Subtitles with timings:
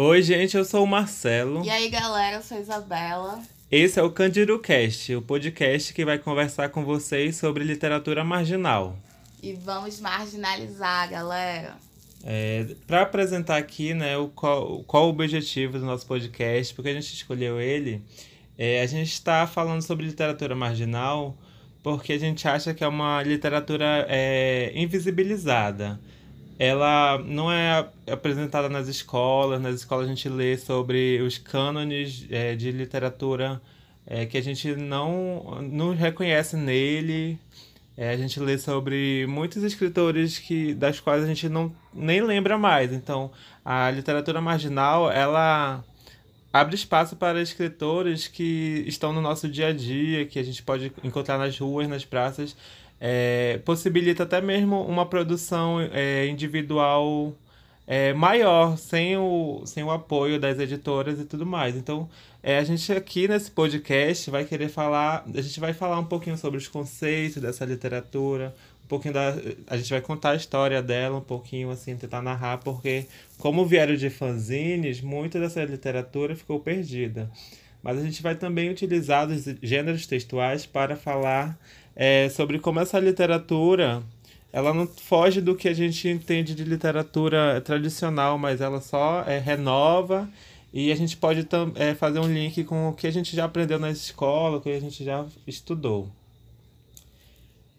[0.00, 1.64] Oi, gente, eu sou o Marcelo.
[1.64, 3.42] E aí, galera, eu sou a Isabela.
[3.68, 8.96] Esse é o CandiruCast, o podcast que vai conversar com vocês sobre literatura marginal.
[9.42, 11.74] E vamos marginalizar, galera.
[12.22, 16.94] É, Para apresentar aqui né, o qual, qual o objetivo do nosso podcast, porque a
[16.94, 18.00] gente escolheu ele,
[18.56, 21.36] é, a gente está falando sobre literatura marginal
[21.82, 25.98] porque a gente acha que é uma literatura é, invisibilizada.
[26.58, 32.56] Ela não é apresentada nas escolas, nas escolas a gente lê sobre os cânones é,
[32.56, 33.60] de literatura
[34.04, 37.38] é, que a gente não, não reconhece nele.
[37.96, 42.56] É, a gente lê sobre muitos escritores que, das quais a gente não, nem lembra
[42.56, 42.92] mais.
[42.92, 43.30] Então,
[43.64, 45.84] a literatura marginal, ela
[46.52, 50.92] abre espaço para escritores que estão no nosso dia a dia, que a gente pode
[51.04, 52.56] encontrar nas ruas, nas praças,
[53.00, 57.34] é, possibilita até mesmo uma produção é, individual
[57.86, 61.74] é, maior, sem o, sem o apoio das editoras e tudo mais.
[61.74, 62.08] Então,
[62.42, 66.36] é, a gente aqui nesse podcast vai querer falar, a gente vai falar um pouquinho
[66.36, 69.34] sobre os conceitos dessa literatura, um pouquinho da.
[69.66, 73.06] A gente vai contar a história dela, um pouquinho assim, tentar narrar, porque,
[73.38, 77.30] como vieram de fanzines, muita dessa literatura ficou perdida.
[77.82, 81.58] Mas a gente vai também utilizar os gêneros textuais para falar
[81.98, 84.00] é, sobre como essa literatura
[84.52, 89.38] ela não foge do que a gente entende de literatura tradicional, mas ela só é,
[89.38, 90.28] renova
[90.72, 93.78] e a gente pode é, fazer um link com o que a gente já aprendeu
[93.78, 96.08] na escola, o que a gente já estudou.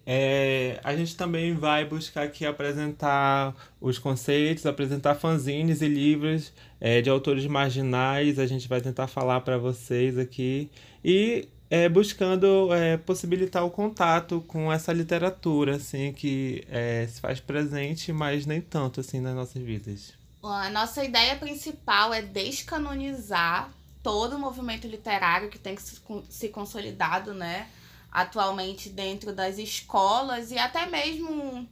[0.05, 6.99] É, a gente também vai buscar aqui apresentar os conceitos, apresentar fanzines e livros é,
[7.01, 8.39] de autores marginais.
[8.39, 10.69] A gente vai tentar falar para vocês aqui
[11.05, 17.39] e é, buscando é, possibilitar o contato com essa literatura, assim, que é, se faz
[17.39, 20.13] presente, mas nem tanto, assim, nas nossas vidas.
[20.41, 23.69] A nossa ideia principal é descanonizar
[24.01, 27.67] todo o movimento literário que tem se consolidado, né?
[28.11, 31.67] atualmente dentro das escolas e até mesmo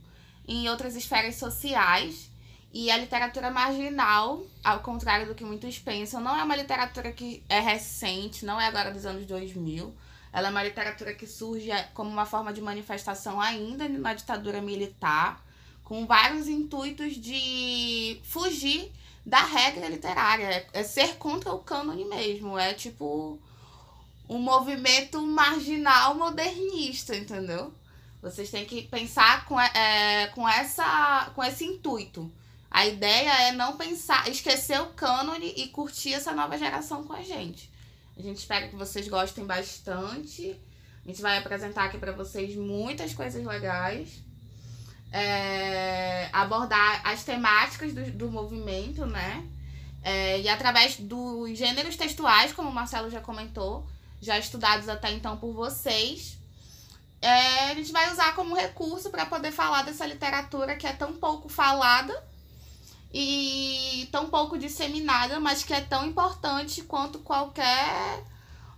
[0.47, 2.29] em outras esferas sociais.
[2.73, 7.43] E a literatura marginal, ao contrário do que muitos pensam, não é uma literatura que
[7.47, 9.93] é recente, não é agora dos anos 2000.
[10.33, 15.43] Ela é uma literatura que surge como uma forma de manifestação ainda na ditadura militar,
[15.83, 18.91] com vários intuitos de fugir
[19.25, 23.39] da regra literária, é ser contra o cânone mesmo, é tipo
[24.29, 27.73] um movimento marginal modernista, entendeu?
[28.21, 32.31] Vocês têm que pensar com, é, com, essa, com esse intuito.
[32.77, 37.23] A ideia é não pensar, esquecer o cânone e curtir essa nova geração com a
[37.23, 37.71] gente.
[38.15, 40.55] A gente espera que vocês gostem bastante.
[41.03, 44.21] A gente vai apresentar aqui para vocês muitas coisas legais.
[45.11, 49.43] É, abordar as temáticas do, do movimento, né?
[50.03, 53.87] É, e através dos gêneros textuais, como o Marcelo já comentou,
[54.21, 56.37] já estudados até então por vocês.
[57.23, 61.13] É, a gente vai usar como recurso para poder falar dessa literatura que é tão
[61.13, 62.13] pouco falada
[63.19, 68.23] e tão pouco disseminada, mas que é tão importante quanto qualquer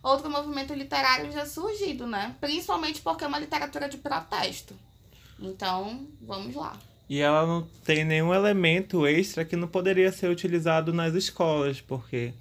[0.02, 2.34] outro movimento literário já surgido, né?
[2.40, 4.74] Principalmente porque é uma literatura de protesto.
[5.38, 6.74] Então, vamos lá.
[7.10, 12.34] E ela não tem nenhum elemento extra que não poderia ser utilizado nas escolas, porque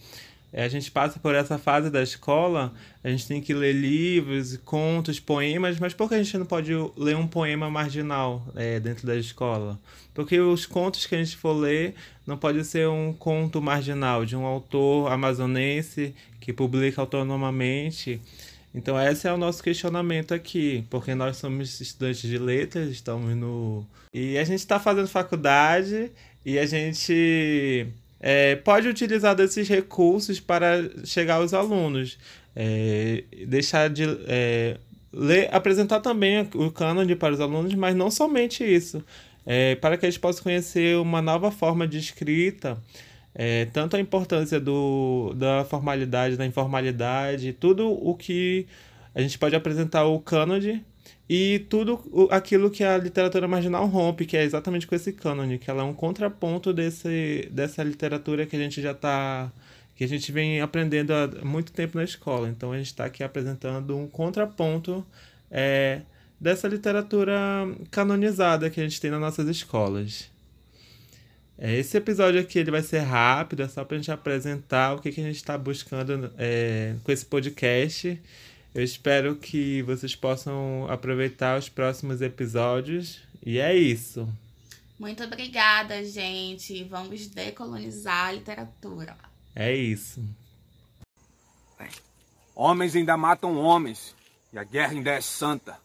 [0.52, 2.72] a gente passa por essa fase da escola,
[3.04, 6.72] a gente tem que ler livros, contos, poemas, mas por que a gente não pode
[6.96, 9.78] ler um poema marginal é, dentro da escola?
[10.14, 11.94] Porque os contos que a gente for ler
[12.26, 18.20] não pode ser um conto marginal de um autor amazonense que publica autonomamente.
[18.74, 23.86] Então esse é o nosso questionamento aqui, porque nós somos estudantes de letras, estamos no...
[24.14, 26.10] E a gente está fazendo faculdade
[26.44, 27.86] e a gente
[28.20, 32.18] é, pode utilizar desses recursos para chegar aos alunos.
[32.54, 34.76] É, deixar de é,
[35.12, 39.02] ler, apresentar também o cânone para os alunos, mas não somente isso.
[39.46, 42.76] É, para que eles possam conhecer uma nova forma de escrita,
[43.34, 48.66] é, tanto a importância do, da formalidade, da informalidade, tudo o que
[49.14, 50.84] a gente pode apresentar o cânone
[51.28, 55.70] e tudo aquilo que a literatura marginal rompe, que é exatamente com esse cânone, que
[55.70, 59.52] ela é um contraponto desse, dessa literatura que a gente já está
[59.94, 62.48] que a gente vem aprendendo há muito tempo na escola.
[62.48, 65.04] Então a gente está aqui apresentando um contraponto
[65.50, 66.02] é,
[66.40, 67.36] dessa literatura
[67.90, 70.30] canonizada que a gente tem nas nossas escolas.
[71.58, 75.00] É, esse episódio aqui ele vai ser rápido, é só para a gente apresentar o
[75.00, 78.20] que, que a gente está buscando é, com esse podcast.
[78.78, 83.18] Eu espero que vocês possam aproveitar os próximos episódios.
[83.44, 84.32] E é isso.
[84.96, 86.84] Muito obrigada, gente.
[86.84, 89.16] Vamos decolonizar a literatura.
[89.52, 90.22] É isso.
[92.54, 94.14] Homens ainda matam homens,
[94.52, 95.76] e a guerra ainda é santa.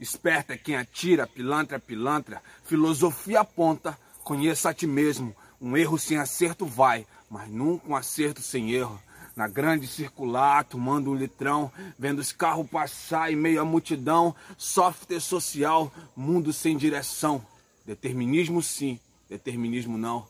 [0.00, 5.36] Esperta é quem atira, pilantra é pilantra, filosofia aponta, conheça a ti mesmo.
[5.60, 8.98] Um erro sem acerto vai, mas nunca um acerto sem erro.
[9.38, 15.20] Na grande circular, tomando um litrão, vendo os carros passar em meio à multidão, software
[15.20, 17.46] social, mundo sem direção.
[17.86, 18.98] Determinismo sim,
[19.30, 20.26] determinismo não.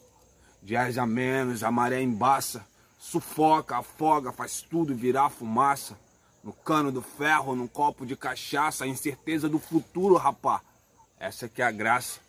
[0.63, 2.67] Dias a menos, a maré embaça,
[2.99, 5.99] sufoca, afoga, faz tudo virar fumaça.
[6.45, 10.61] No cano do ferro, num copo de cachaça, a incerteza do futuro, rapá.
[11.19, 12.21] Essa que é a graça.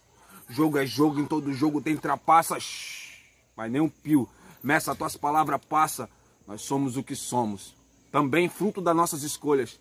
[0.48, 2.58] Jogo é jogo, em todo jogo tem trapaça.
[2.58, 3.20] Shhh,
[3.54, 4.30] mas nem um pio.
[4.64, 6.10] Meça, tuas palavras passa.
[6.50, 7.76] Nós somos o que somos.
[8.12, 9.80] Também fruto das nossas escolhas.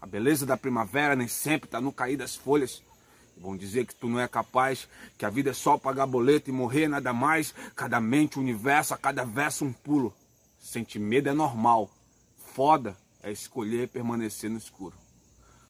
[0.00, 2.84] A beleza da primavera nem sempre tá no cair das folhas.
[3.36, 4.86] Vão dizer que tu não é capaz,
[5.18, 7.52] que a vida é só pagar boleto e morrer nada mais.
[7.74, 10.14] Cada mente, universo, a cada verso um pulo.
[10.60, 11.90] Sentir medo é normal.
[12.54, 14.94] Foda é escolher permanecer no escuro.